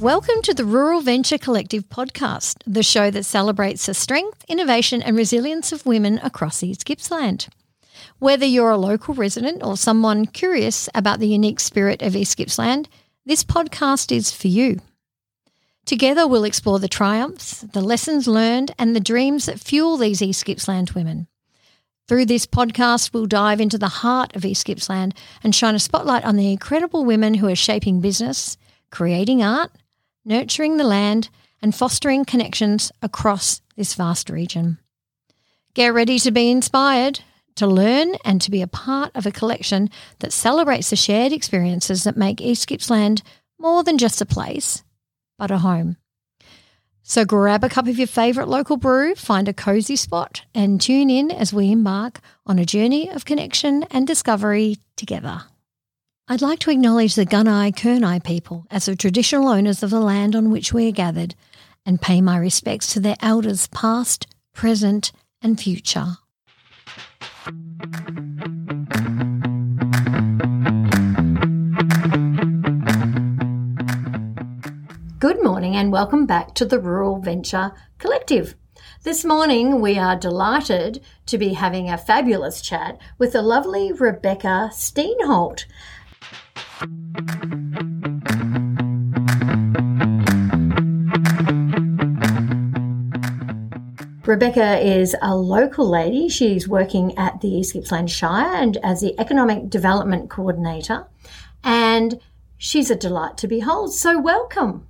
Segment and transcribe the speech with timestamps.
[0.00, 5.16] Welcome to the Rural Venture Collective podcast, the show that celebrates the strength, innovation, and
[5.16, 7.48] resilience of women across East Gippsland.
[8.18, 12.88] Whether you're a local resident or someone curious about the unique spirit of East Gippsland,
[13.24, 14.80] this podcast is for you.
[15.84, 20.44] Together, we'll explore the triumphs, the lessons learned, and the dreams that fuel these East
[20.44, 21.28] Gippsland women.
[22.08, 26.24] Through this podcast, we'll dive into the heart of East Gippsland and shine a spotlight
[26.24, 28.56] on the incredible women who are shaping business,
[28.90, 29.70] creating art,
[30.24, 31.28] nurturing the land,
[31.60, 34.78] and fostering connections across this vast region.
[35.74, 37.20] Get ready to be inspired,
[37.58, 42.04] to learn, and to be a part of a collection that celebrates the shared experiences
[42.04, 43.22] that make East Gippsland
[43.58, 44.82] more than just a place,
[45.38, 45.96] but a home.
[47.02, 51.08] So grab a cup of your favourite local brew, find a cosy spot, and tune
[51.08, 55.44] in as we embark on a journey of connection and discovery together.
[56.28, 60.36] I'd like to acknowledge the Gunai Kurnai people as the traditional owners of the land
[60.36, 61.34] on which we are gathered
[61.86, 66.18] and pay my respects to their elders past, present, and future.
[67.48, 67.54] Good
[75.42, 78.54] morning and welcome back to the Rural Venture Collective.
[79.02, 84.68] This morning, we are delighted to be having a fabulous chat with the lovely Rebecca
[84.70, 85.64] Steenholdt.
[94.28, 96.28] Rebecca is a local lady.
[96.28, 101.06] She's working at the East Gippsland Shire and as the Economic Development Coordinator.
[101.64, 102.20] And
[102.58, 103.94] she's a delight to behold.
[103.94, 104.86] So, welcome.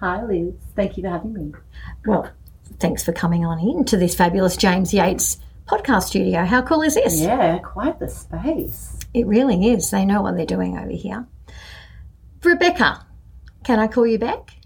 [0.00, 0.54] Hi, Liz.
[0.74, 1.52] Thank you for having me.
[2.06, 2.30] Well,
[2.78, 6.46] thanks for coming on in to this fabulous James Yates podcast studio.
[6.46, 7.20] How cool is this?
[7.20, 8.98] Yeah, quite the space.
[9.12, 9.90] It really is.
[9.90, 11.26] They know what they're doing over here.
[12.42, 13.04] Rebecca,
[13.62, 14.57] can I call you Beck?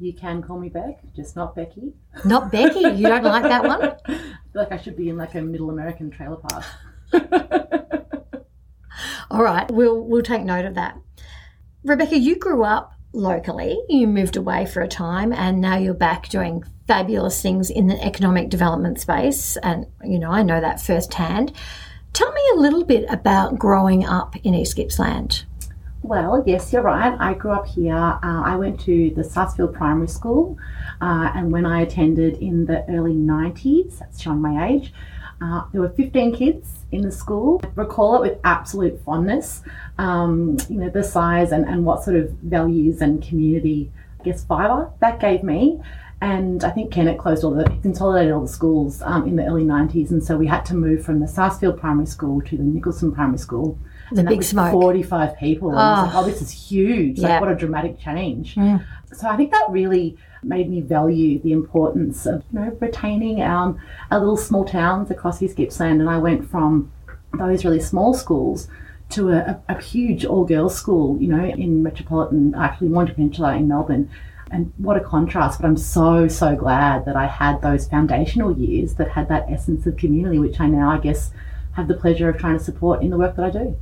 [0.00, 1.92] You can call me Beck, just not Becky.
[2.24, 2.80] Not Becky.
[2.80, 3.82] You don't like that one?
[3.82, 4.22] I feel
[4.54, 6.64] like I should be in like a middle American trailer park.
[9.30, 10.96] All right, we'll we'll take note of that.
[11.84, 13.78] Rebecca, you grew up locally.
[13.90, 18.02] You moved away for a time and now you're back doing fabulous things in the
[18.02, 21.52] economic development space and you know, I know that firsthand.
[22.14, 25.44] Tell me a little bit about growing up in East Gippsland.
[26.02, 27.14] Well, yes, you're right.
[27.20, 27.94] I grew up here.
[27.94, 30.56] Uh, I went to the Sarsfield Primary School,
[31.02, 34.94] uh, and when I attended in the early 90s, that's showing my age,
[35.42, 37.60] uh, there were 15 kids in the school.
[37.62, 39.62] I recall it with absolute fondness,
[39.98, 44.42] um, you know, the size and, and what sort of values and community, I guess,
[44.44, 45.82] fibre that gave me.
[46.22, 49.64] And I think Kennett closed all the, consolidated all the schools um, in the early
[49.64, 50.10] 90s.
[50.10, 53.38] And so we had to move from the Sarsfield Primary School to the Nicholson Primary
[53.38, 53.78] School
[54.12, 54.72] the big smoke.
[54.72, 55.70] 45 people.
[55.70, 55.82] And oh.
[55.82, 57.18] I was like, oh, this is huge.
[57.18, 57.28] Yeah.
[57.28, 58.54] Like, what a dramatic change.
[58.54, 58.84] Mm.
[59.12, 63.76] So I think that really made me value the importance of you know, retaining our,
[64.10, 66.00] our little small towns across East Gippsland.
[66.00, 66.92] And I went from
[67.38, 68.68] those really small schools
[69.10, 73.56] to a, a, a huge all girls school, you know, in metropolitan, actually, Mornington Peninsula
[73.56, 74.10] in Melbourne.
[74.50, 75.60] And what a contrast.
[75.60, 79.86] But I'm so, so glad that I had those foundational years that had that essence
[79.86, 81.30] of community, which I now, I guess,
[81.72, 83.76] have the pleasure of trying to support in the work that I do.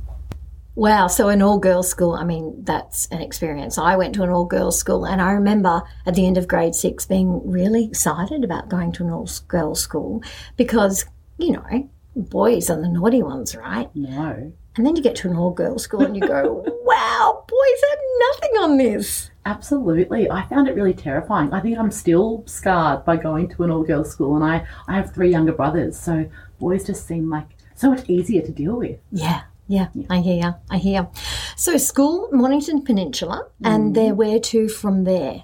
[0.75, 1.07] Wow.
[1.07, 3.77] So, an all girls school, I mean, that's an experience.
[3.77, 6.75] I went to an all girls school, and I remember at the end of grade
[6.75, 10.23] six being really excited about going to an all girls school
[10.55, 11.05] because,
[11.37, 13.93] you know, boys are the naughty ones, right?
[13.95, 14.53] No.
[14.77, 17.99] And then you get to an all girls school and you go, wow, boys have
[18.19, 19.31] nothing on this.
[19.49, 20.29] Absolutely.
[20.29, 21.51] I found it really terrifying.
[21.51, 24.93] I think I'm still scarred by going to an all girls school, and I, I
[24.95, 26.29] have three younger brothers, so
[26.59, 28.99] boys just seem like so much easier to deal with.
[29.11, 29.41] Yeah.
[29.67, 30.55] Yeah, I hear.
[30.71, 31.09] I hear.
[31.55, 33.93] So, school, Mornington Peninsula, and mm.
[33.93, 35.43] there where to from there?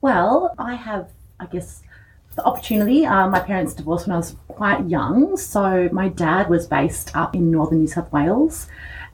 [0.00, 1.82] Well, I have, I guess,
[2.34, 3.04] the opportunity.
[3.04, 7.34] Uh, my parents divorced when I was quite young, so my dad was based up
[7.34, 8.68] in northern New South Wales.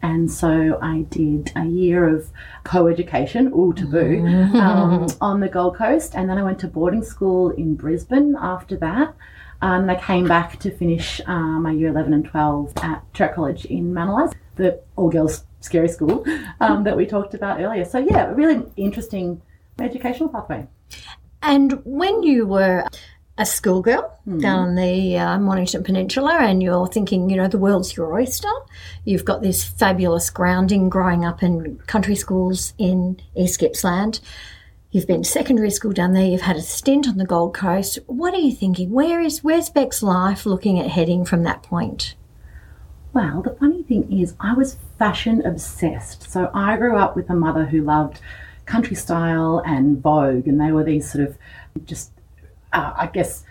[0.04, 2.28] And so I did a year of
[2.62, 4.54] co-education, all taboo, mm.
[4.54, 8.76] um, on the Gold Coast, and then I went to boarding school in Brisbane after
[8.76, 9.14] that.
[9.62, 13.64] And I came back to finish uh, my year 11 and 12 at Toorak College
[13.64, 16.22] in Mount Eliza the all girls scary school
[16.60, 17.86] um, that we talked about earlier.
[17.86, 19.40] So, yeah, really interesting
[19.78, 20.66] educational pathway.
[21.40, 22.84] And when you were
[23.36, 24.40] a schoolgirl mm.
[24.40, 28.50] down on the uh, Mornington Peninsula and you're thinking, you know, the world's your oyster.
[29.04, 34.20] You've got this fabulous grounding growing up in country schools in East Gippsland.
[34.92, 36.24] You've been to secondary school down there.
[36.24, 37.98] You've had a stint on the Gold Coast.
[38.06, 38.90] What are you thinking?
[38.90, 42.14] Where is where's Beck's life looking at heading from that point?
[43.12, 46.30] Well, the funny thing is, I was fashion obsessed.
[46.30, 48.20] So I grew up with a mother who loved
[48.66, 51.38] country style and Vogue, and they were these sort of
[51.84, 52.12] just
[52.74, 53.44] uh, I guess,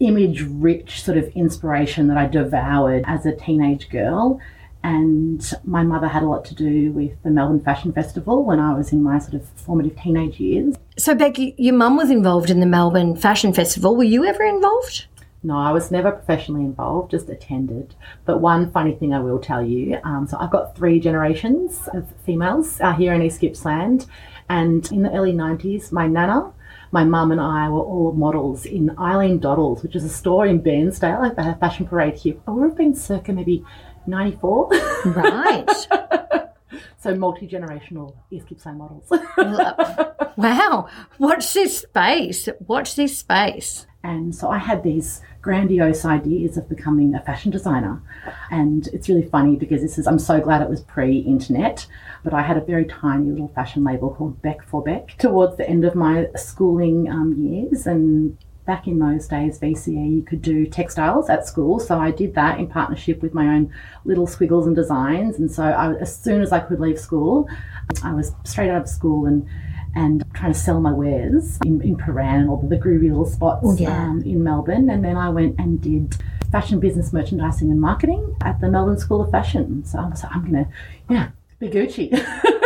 [0.00, 4.40] image rich sort of inspiration that I devoured as a teenage girl.
[4.84, 8.74] And my mother had a lot to do with the Melbourne Fashion Festival when I
[8.74, 10.74] was in my sort of formative teenage years.
[10.98, 13.94] So, Becky, your mum was involved in the Melbourne Fashion Festival.
[13.94, 15.06] Were you ever involved?
[15.44, 17.94] No, I was never professionally involved, just attended.
[18.24, 22.06] But one funny thing I will tell you um, so I've got three generations of
[22.24, 24.06] females uh, here in East Gippsland.
[24.48, 26.52] And in the early 90s, my nana,
[26.92, 30.62] my mum and I were all models in Eileen Doddles, which is a store in
[30.62, 32.36] Bairnsdale, like the fashion parade here.
[32.46, 33.64] I would have been circa maybe
[34.06, 34.68] 94.
[35.06, 35.66] Right.
[36.98, 39.10] so multi generational East Gippsland models.
[40.36, 40.86] wow.
[41.18, 42.48] Watch this space.
[42.66, 43.86] Watch this space.
[44.04, 48.00] And so I had these grandiose ideas of becoming a fashion designer.
[48.50, 51.86] And it's really funny because this is, I'm so glad it was pre internet,
[52.22, 55.68] but I had a very tiny little fashion label called Beck for Beck towards the
[55.68, 57.86] end of my schooling um, years.
[57.86, 61.80] And back in those days, VCE, you could do textiles at school.
[61.80, 63.72] So I did that in partnership with my own
[64.04, 65.38] little squiggles and designs.
[65.38, 67.48] And so I, as soon as I could leave school,
[68.02, 69.48] I was straight out of school and
[69.94, 73.76] and trying to sell my wares in, in Prahran or the groovy little spots oh,
[73.76, 74.04] yeah.
[74.04, 74.88] um, in Melbourne.
[74.88, 76.16] And then I went and did
[76.50, 79.84] fashion business merchandising and marketing at the Melbourne School of Fashion.
[79.84, 80.70] So I was like, I'm going to,
[81.10, 81.28] yeah,
[81.58, 82.10] be Gucci.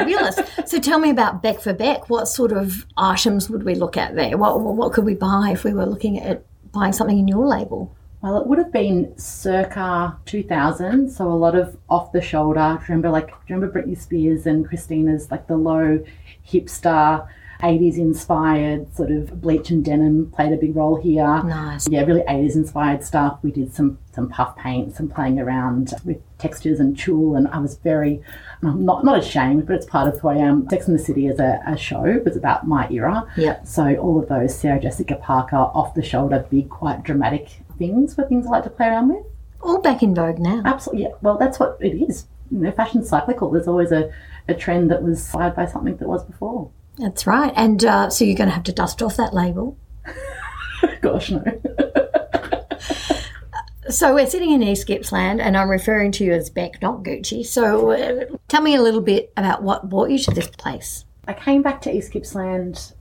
[0.00, 0.38] Fabulous.
[0.66, 2.08] So tell me about Beck for Beck.
[2.08, 4.36] What sort of items would we look at there?
[4.36, 7.94] What, what could we buy if we were looking at buying something in your label?
[8.22, 12.78] Well, it would have been circa 2000, so a lot of off the shoulder.
[12.82, 16.04] remember, like, do you remember Britney Spears and Christina's, like the low
[16.46, 17.26] hipster
[17.60, 21.42] 80s inspired sort of bleach and denim played a big role here.
[21.44, 21.88] Nice.
[21.88, 23.38] Yeah, really 80s inspired stuff.
[23.42, 27.58] We did some some puff paint, some playing around with textures and tulle, and I
[27.58, 28.22] was very
[28.62, 30.68] I'm not not ashamed, but it's part of who I am.
[30.68, 33.26] Sex in the City as a, a show was about my era.
[33.36, 33.62] Yeah.
[33.64, 37.48] So all of those Sarah Jessica Parker off the shoulder, big, quite dramatic
[37.78, 39.24] things were things I like to play around with.
[39.62, 40.62] All back in vogue now.
[40.64, 41.04] Absolutely.
[41.04, 41.14] Yeah.
[41.22, 42.26] Well, that's what it is.
[42.50, 43.50] You know, fashion's cyclical.
[43.50, 44.12] There's always a,
[44.48, 46.70] a trend that was inspired by something that was before.
[46.98, 47.52] That's right.
[47.56, 49.76] And uh, so you're going to have to dust off that label.
[51.00, 51.44] Gosh, no.
[53.88, 57.44] so we're sitting in East Gippsland, and I'm referring to you as Beck, not Gucci.
[57.44, 61.04] So uh, tell me a little bit about what brought you to this place.
[61.26, 62.92] I came back to East Gippsland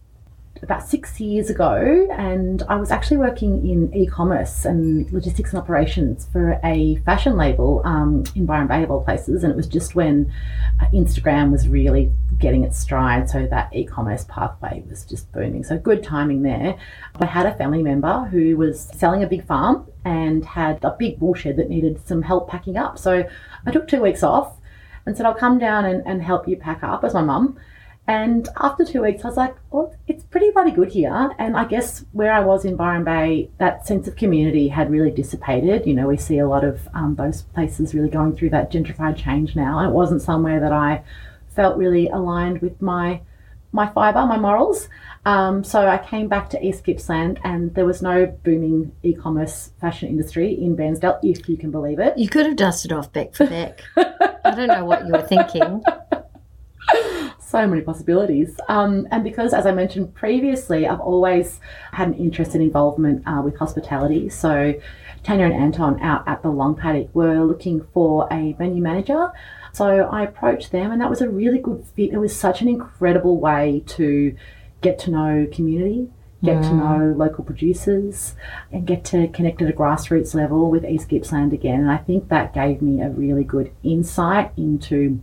[0.64, 6.28] about six years ago, and I was actually working in e-commerce and logistics and operations
[6.32, 9.44] for a fashion label um, in Byron Bay of all places.
[9.44, 10.32] And it was just when
[10.82, 15.64] uh, Instagram was really getting its stride, so that e-commerce pathway was just booming.
[15.64, 16.78] So good timing there.
[17.20, 21.20] I had a family member who was selling a big farm and had a big
[21.20, 22.98] woolshed that needed some help packing up.
[22.98, 23.28] So
[23.66, 24.58] I took two weeks off
[25.06, 27.58] and said, I'll come down and, and help you pack up as my mum.
[28.10, 31.30] And after two weeks, I was like, well, it's pretty bloody good here.
[31.38, 35.12] And I guess where I was in Byron Bay, that sense of community had really
[35.12, 35.86] dissipated.
[35.86, 39.16] You know, we see a lot of um, those places really going through that gentrified
[39.16, 39.88] change now.
[39.88, 41.04] It wasn't somewhere that I
[41.56, 43.22] felt really aligned with my
[43.72, 44.90] my fibre, my morals.
[45.26, 50.10] Um, so I came back to East Gippsland, and there was no booming e-commerce fashion
[50.10, 52.18] industry in Bairnsdale, if you can believe it.
[52.18, 53.84] You could have dusted off Beck for Beck.
[53.96, 55.84] I don't know what you were thinking.
[57.50, 58.60] so many possibilities.
[58.68, 61.60] Um, and because, as I mentioned previously, I've always
[61.92, 64.30] had an interest and involvement uh, with hospitality.
[64.30, 64.74] So
[65.24, 69.32] Tanya and Anton out at the Long Paddock were looking for a venue manager.
[69.74, 72.12] So I approached them, and that was a really good fit.
[72.12, 74.36] It was such an incredible way to
[74.82, 76.10] get to know community,
[76.44, 76.64] get mm.
[76.64, 78.36] to know local producers,
[78.72, 81.82] and get to connect at a grassroots level with East Gippsland again.
[81.82, 85.22] And I think that gave me a really good insight into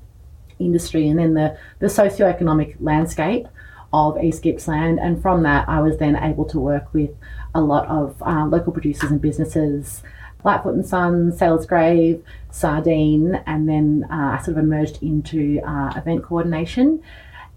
[0.59, 3.47] industry and then the, the socioeconomic landscape
[3.93, 4.99] of East Gippsland.
[5.01, 7.11] And from that, I was then able to work with
[7.55, 10.03] a lot of uh, local producers and businesses,
[10.45, 15.93] Lightfoot and Sons, Sailor's Grave, Sardine, and then uh, I sort of emerged into uh,
[15.97, 17.03] event coordination.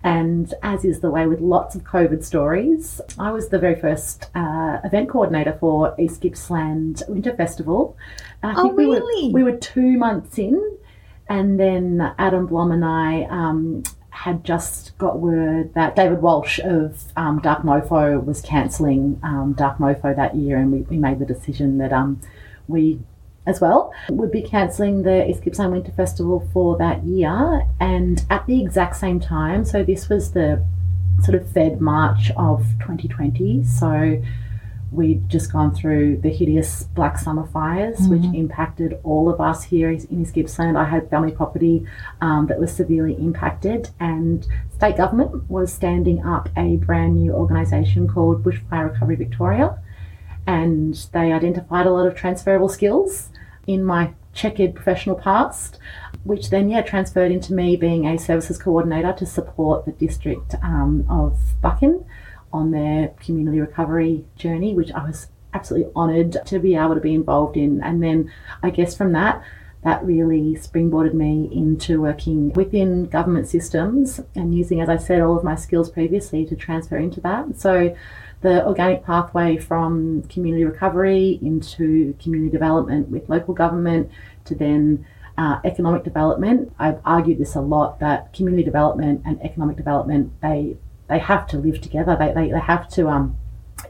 [0.02, 4.30] And as is the way with lots of COVID stories, I was the very first
[4.34, 7.98] uh, event coordinator for East Gippsland Winter Festival.
[8.42, 9.28] And I think oh, really?
[9.28, 10.78] we, were, we were two months in
[11.30, 17.04] and then Adam Blom and I um, had just got word that David Walsh of
[17.16, 21.26] um, Dark Mofo was cancelling um, Dark Mofo that year, and we, we made the
[21.26, 22.20] decision that um,
[22.68, 23.00] we
[23.46, 27.66] as well would be cancelling the East Gippsland Winter Festival for that year.
[27.80, 30.64] And at the exact same time, so this was the
[31.24, 33.64] sort of Fed March of 2020.
[33.64, 34.22] So
[34.92, 38.12] we'd just gone through the hideous Black Summer fires, mm-hmm.
[38.12, 40.78] which impacted all of us here in East Gippsland.
[40.78, 41.86] I had family property
[42.22, 48.08] um, that was severely impacted, and state government was standing up a brand new organisation
[48.08, 49.80] called Bushfire Recovery Victoria,
[50.48, 53.30] and they identified a lot of transferable skills
[53.68, 55.80] in my checkered professional past,
[56.24, 61.06] which then yeah transferred into me being a services coordinator to support the district um,
[61.10, 62.06] of Buchan
[62.52, 67.14] on their community recovery journey, which I was absolutely honoured to be able to be
[67.14, 67.82] involved in.
[67.82, 69.44] And then I guess from that,
[69.84, 75.38] that really springboarded me into working within government systems and using, as I said, all
[75.38, 77.60] of my skills previously to transfer into that.
[77.60, 77.96] So
[78.42, 84.12] the organic pathway from community recovery into community development with local government
[84.46, 85.06] to then
[85.38, 86.74] uh, economic development.
[86.78, 90.76] I've argued this a lot that community development and economic development they
[91.10, 92.16] they have to live together.
[92.18, 93.38] They, they, they have to um,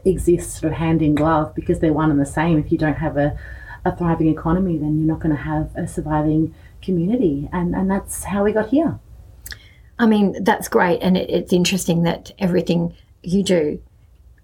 [0.04, 2.58] exist sort of hand in glove because they're one and the same.
[2.58, 3.38] If you don't have a,
[3.84, 7.48] a thriving economy, then you're not going to have a surviving community.
[7.52, 8.98] And, and that's how we got here.
[9.98, 11.00] I mean, that's great.
[11.02, 13.82] And it, it's interesting that everything you do,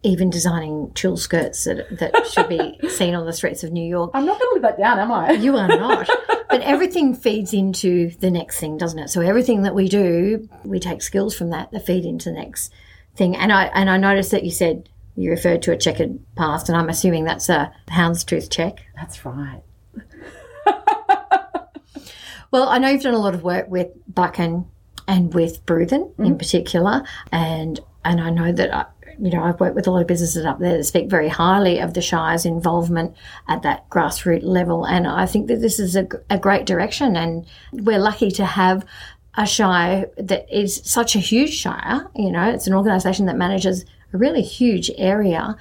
[0.03, 4.11] even designing tulle skirts that, that should be seen on the streets of New York.
[4.13, 5.33] I'm not going to live that down, am I?
[5.33, 6.09] You are not.
[6.57, 9.11] But everything feeds into the next thing, doesn't it?
[9.11, 12.73] So everything that we do, we take skills from that that feed into the next
[13.15, 13.37] thing.
[13.37, 16.79] And I and I noticed that you said you referred to a checkered past, and
[16.79, 18.87] I'm assuming that's a hound's houndstooth check.
[18.95, 19.61] That's right.
[22.51, 24.65] well, I know you've done a lot of work with Buchan
[25.07, 26.27] and with Bruthen mm.
[26.27, 28.87] in particular, and and I know that uh,
[29.21, 31.79] you know, I've worked with a lot of businesses up there that speak very highly
[31.79, 33.15] of the Shire's involvement
[33.49, 34.85] at that grassroots level.
[34.85, 37.17] And I think that this is a, a great direction.
[37.17, 38.85] And we're lucky to have
[39.35, 42.09] a Shire that is such a huge Shire.
[42.15, 45.57] You know, it's an organisation that manages a really huge area,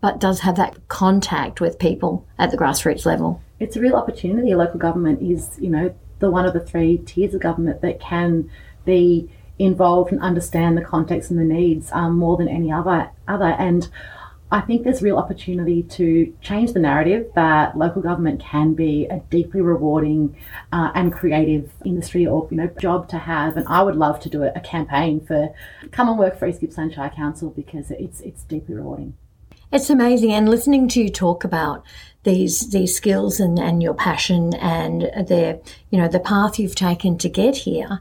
[0.00, 3.42] but does have that contact with people at the grassroots level.
[3.60, 4.54] It's a real opportunity.
[4.54, 8.50] Local government is, you know, the one of the three tiers of government that can
[8.84, 13.56] be involved and understand the context and the needs um, more than any other other
[13.58, 13.88] and
[14.50, 19.18] I think there's real opportunity to change the narrative that local government can be a
[19.28, 20.36] deeply rewarding
[20.72, 23.58] uh, and creative industry or you know job to have.
[23.58, 25.52] And I would love to do a, a campaign for
[25.90, 29.14] come and work for East Gippsland Shire Council because it's it's deeply rewarding.
[29.70, 31.84] It's amazing, and listening to you talk about
[32.22, 35.60] these these skills and, and your passion and the
[35.90, 38.00] you know the path you've taken to get here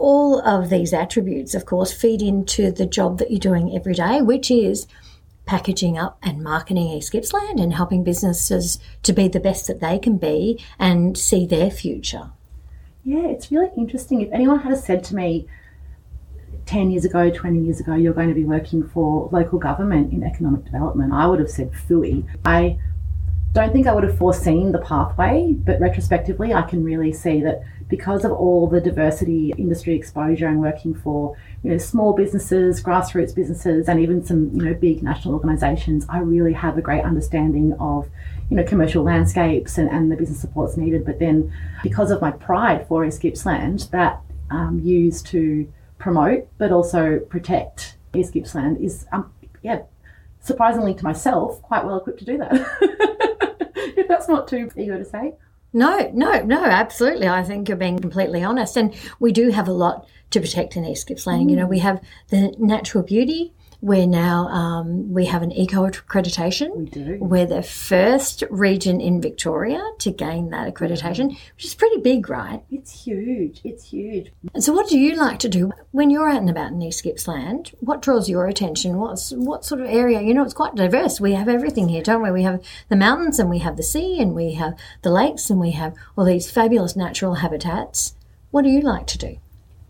[0.00, 4.22] all of these attributes, of course, feed into the job that you're doing every day,
[4.22, 4.86] which is
[5.44, 9.98] packaging up and marketing East Gippsland and helping businesses to be the best that they
[9.98, 12.30] can be and see their future.
[13.04, 14.22] Yeah, it's really interesting.
[14.22, 15.46] If anyone had said to me
[16.66, 20.22] 10 years ago, 20 years ago, you're going to be working for local government in
[20.22, 22.24] economic development, I would have said fooey.
[22.44, 22.78] I
[23.52, 27.62] don't think I would have foreseen the pathway, but retrospectively, I can really see that
[27.88, 33.34] because of all the diversity, industry exposure, and working for you know small businesses, grassroots
[33.34, 37.72] businesses, and even some you know big national organisations, I really have a great understanding
[37.80, 38.08] of
[38.50, 41.04] you know commercial landscapes and, and the business supports needed.
[41.04, 41.52] But then,
[41.82, 47.96] because of my pride for East Gippsland, that um, used to promote but also protect
[48.14, 49.82] East Gippsland is um, yeah
[50.40, 52.52] surprisingly to myself quite well equipped to do that.
[53.96, 55.34] if that's not too ego to say.
[55.72, 57.28] No, no, no, absolutely.
[57.28, 58.76] I think you're being completely honest.
[58.76, 61.46] And we do have a lot to protect in East Gippsland.
[61.46, 61.50] Mm.
[61.50, 66.76] You know, we have the natural beauty, we're now um, we have an eco accreditation.
[66.76, 67.18] We do.
[67.20, 72.62] We're the first region in Victoria to gain that accreditation, which is pretty big, right?
[72.70, 73.60] It's huge.
[73.64, 74.32] It's huge.
[74.54, 77.04] And so, what do you like to do when you're out and about in East
[77.04, 77.74] Gippsland?
[77.80, 78.98] What draws your attention?
[78.98, 80.20] What's what sort of area?
[80.20, 81.20] You know, it's quite diverse.
[81.20, 82.30] We have everything here, don't we?
[82.30, 85.58] We have the mountains, and we have the sea, and we have the lakes, and
[85.58, 88.14] we have all these fabulous natural habitats.
[88.50, 89.38] What do you like to do?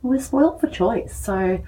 [0.03, 1.61] Well, we're spoiled for choice, so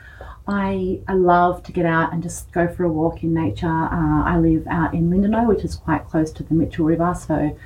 [0.47, 3.69] I, I love to get out and just go for a walk in nature.
[3.69, 7.57] Uh, I live out in Lindenow, which is quite close to the Mitchell River, so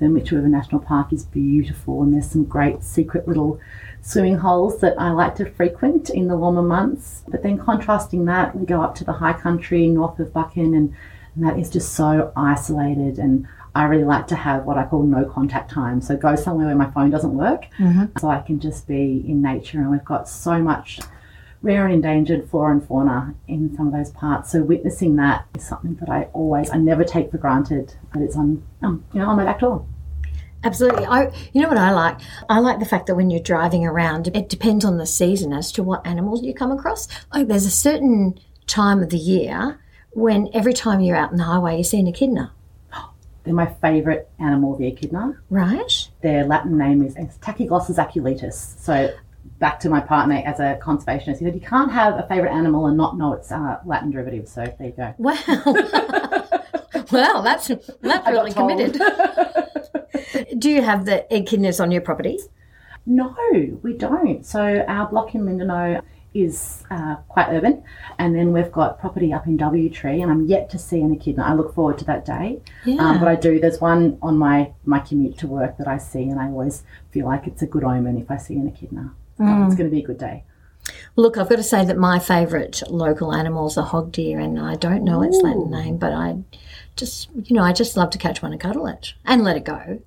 [0.00, 3.60] the Mitchell River National Park is beautiful, and there's some great secret little
[4.02, 7.22] swimming holes that I like to frequent in the warmer months.
[7.28, 10.94] But then contrasting that, we go up to the high country north of Buchan, and,
[11.36, 13.18] and that is just so isolated.
[13.18, 16.00] And I really like to have what I call no contact time.
[16.00, 18.06] So go somewhere where my phone doesn't work mm-hmm.
[18.18, 19.78] so I can just be in nature.
[19.78, 21.00] And we've got so much
[21.64, 24.52] rare and endangered flora and fauna in some of those parts.
[24.52, 28.36] So witnessing that is something that I always, I never take for granted that it's
[28.36, 29.84] on, um, you know, on my back door.
[30.62, 31.06] Absolutely.
[31.06, 32.18] I, you know what I like?
[32.48, 35.72] I like the fact that when you're driving around, it depends on the season as
[35.72, 37.08] to what animals you come across.
[37.32, 39.80] Like there's a certain time of the year
[40.12, 42.52] when every time you're out on the highway, you see an echidna.
[43.44, 45.38] They're my favourite animal, the echidna.
[45.50, 46.08] Right.
[46.22, 48.76] Their Latin name is Tachyglossus aculeatus.
[48.78, 49.14] So
[49.58, 52.86] back to my partner as a conservationist, he said, you can't have a favourite animal
[52.86, 54.48] and not know its uh, Latin derivative.
[54.48, 55.14] So there you go.
[55.18, 55.38] Wow.
[57.12, 57.70] wow, that's,
[58.00, 59.00] that's really committed.
[60.58, 62.38] Do you have the echidnas on your property?
[63.06, 63.34] No,
[63.82, 64.44] we don't.
[64.44, 67.84] So our block in Lindenow is uh, quite urban,
[68.18, 71.12] and then we've got property up in W Tree, and I'm yet to see an
[71.12, 71.44] echidna.
[71.44, 72.60] I look forward to that day.
[72.84, 73.00] Yeah.
[73.00, 73.60] Um, but I do.
[73.60, 77.26] There's one on my my commute to work that I see, and I always feel
[77.26, 79.12] like it's a good omen if I see an echidna.
[79.38, 79.64] Mm.
[79.64, 80.44] Oh, it's going to be a good day.
[81.16, 84.74] Look, I've got to say that my favourite local animals are hog deer, and I
[84.74, 86.38] don't know its Latin name, but I
[86.96, 89.64] just, you know, I just love to catch one and cuddle it and let it
[89.64, 90.02] go.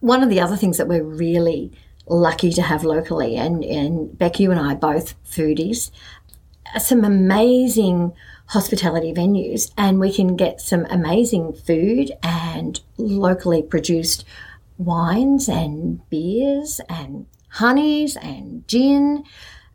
[0.00, 1.72] One of the other things that we're really
[2.06, 3.36] lucky to have locally.
[3.36, 5.90] And, and Beck, you and I both foodies.
[6.78, 8.12] Some amazing
[8.46, 14.24] hospitality venues, and we can get some amazing food and locally produced
[14.76, 19.24] wines and beers and honeys and gin.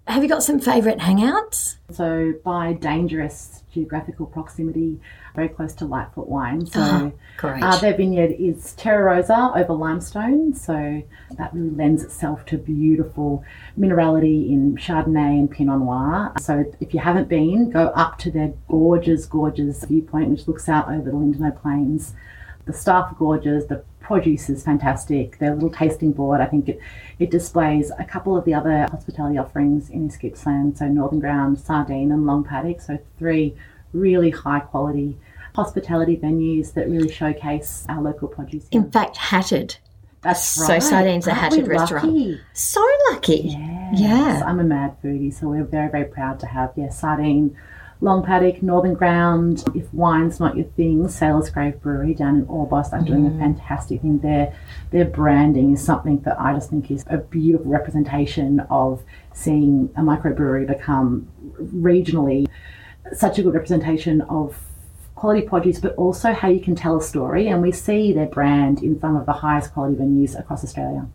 [0.08, 1.78] Have you got some favourite hangouts?
[1.92, 5.00] So, by dangerous geographical proximity,
[5.36, 6.66] very close to Lightfoot Wine.
[6.66, 7.12] So
[7.44, 10.54] oh, uh, their vineyard is Terra Rossa over limestone.
[10.54, 11.02] So
[11.38, 13.44] that really lends itself to beautiful
[13.78, 16.34] minerality in Chardonnay and Pinot Noir.
[16.40, 20.90] So if you haven't been, go up to their gorgeous, gorgeous viewpoint, which looks out
[20.90, 22.14] over the Lindenow Plains.
[22.66, 23.66] The staff are gorgeous.
[23.66, 25.40] The produce is fantastic.
[25.40, 26.80] Their little tasting board, I think it,
[27.20, 30.78] it displays a couple of the other hospitality offerings in East Gippsland.
[30.78, 32.82] So Northern Ground, Sardine, and Long Paddock.
[32.82, 33.56] So three
[33.94, 35.18] really high quality
[35.56, 38.68] hospitality venues that really showcase our local produce.
[38.72, 39.78] In fact, Hatted.
[40.22, 40.82] That's right.
[40.82, 42.40] So Sardine's a Hatted restaurant.
[42.54, 43.42] So lucky.
[43.46, 44.00] Yes.
[44.00, 44.44] Yeah.
[44.46, 47.56] I'm a mad foodie, so we're very, very proud to have, yeah, Sardine,
[48.04, 49.64] Long Paddock, Northern Ground.
[49.74, 53.08] If wine's not your thing, Sailor's Grave Brewery down in Orbost are mm.
[53.08, 53.40] doing a mm.
[53.40, 54.54] fantastic thing there.
[54.92, 59.02] Their branding is something that I just think is a beautiful representation of
[59.34, 62.46] seeing a microbrewery become regionally
[63.14, 64.58] such a good representation of
[65.16, 67.48] quality produce, but also how you can tell a story.
[67.48, 71.08] And we see their brand in some of the highest quality venues across Australia.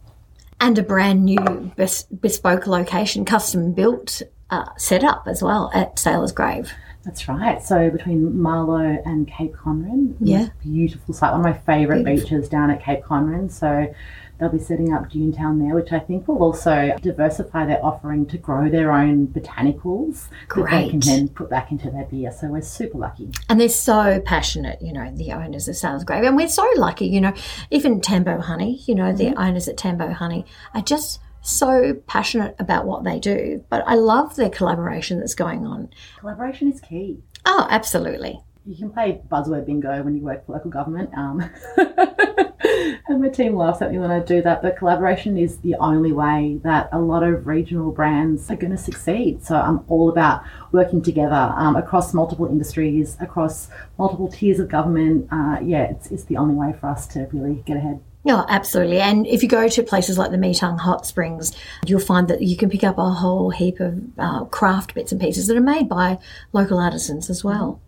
[0.58, 6.32] And a brand new bes- bespoke location, custom built uh, setup as well at Sailor's
[6.32, 6.72] Grave.
[7.04, 7.62] That's right.
[7.62, 11.32] So between Marlo and Cape Conran, yeah, beautiful site.
[11.32, 13.50] One of my favourite beaches down at Cape Conran.
[13.50, 13.94] So
[14.38, 18.24] They'll be setting up Dune Town there, which I think will also diversify their offering
[18.26, 20.70] to grow their own botanicals Great.
[20.70, 22.30] that they can then put back into their beer.
[22.30, 23.30] So we're super lucky.
[23.48, 26.22] And they're so passionate, you know, the owners of Sailor's Grave.
[26.22, 27.34] And we're so lucky, you know,
[27.70, 29.16] even Tambo Honey, you know, mm-hmm.
[29.16, 33.64] the owners at Tambo Honey are just so passionate about what they do.
[33.70, 35.90] But I love their collaboration that's going on.
[36.18, 37.22] Collaboration is key.
[37.46, 41.10] Oh, absolutely you can play buzzword bingo when you work for local government.
[41.16, 41.40] Um,
[41.78, 44.60] and my team laughs at me when I do that.
[44.60, 48.76] But collaboration is the only way that a lot of regional brands are going to
[48.76, 49.42] succeed.
[49.42, 55.28] So I'm all about working together um, across multiple industries, across multiple tiers of government.
[55.32, 58.00] Uh, yeah, it's, it's the only way for us to really get ahead.
[58.28, 59.00] Yeah, absolutely.
[59.00, 62.58] And if you go to places like the Metung Hot Springs, you'll find that you
[62.58, 65.88] can pick up a whole heap of uh, craft bits and pieces that are made
[65.88, 66.18] by
[66.52, 67.80] local artisans as well.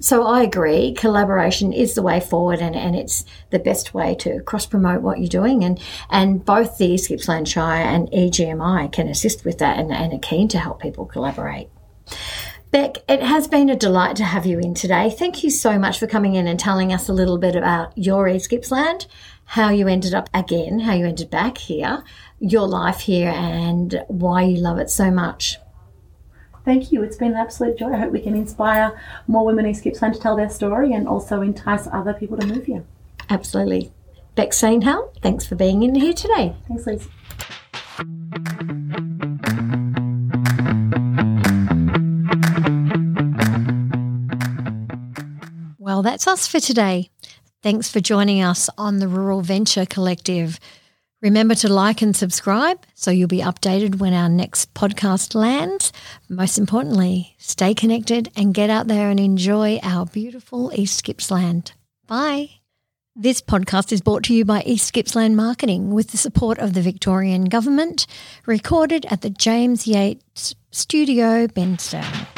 [0.00, 4.40] So I agree, collaboration is the way forward and, and it's the best way to
[4.40, 5.62] cross promote what you're doing.
[5.62, 10.12] And, and both the East Gippsland Shire and EGMI can assist with that and, and
[10.12, 11.68] are keen to help people collaborate.
[12.70, 15.08] Beck, it has been a delight to have you in today.
[15.08, 18.28] Thank you so much for coming in and telling us a little bit about your
[18.28, 19.06] East Gippsland,
[19.46, 22.04] how you ended up again, how you ended back here,
[22.38, 25.56] your life here, and why you love it so much.
[26.66, 27.02] Thank you.
[27.02, 27.94] It's been an absolute joy.
[27.94, 31.08] I hope we can inspire more women in East Gippsland to tell their story and
[31.08, 32.84] also entice other people to move here.
[33.30, 33.92] Absolutely.
[34.34, 36.54] Beck Steenholdt, thanks for being in here today.
[36.68, 37.08] Thanks, Liz.
[45.98, 47.10] Well, that's us for today.
[47.60, 50.60] Thanks for joining us on the Rural Venture Collective.
[51.20, 55.92] Remember to like and subscribe so you'll be updated when our next podcast lands.
[56.28, 61.72] Most importantly, stay connected and get out there and enjoy our beautiful East Gippsland.
[62.06, 62.50] Bye.
[63.16, 66.80] This podcast is brought to you by East Gippsland Marketing with the support of the
[66.80, 68.06] Victorian Government,
[68.46, 72.28] recorded at the James Yates Studio, Benstown.